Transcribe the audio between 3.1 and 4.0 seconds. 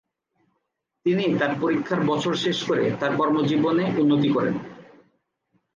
কর্মজীবনে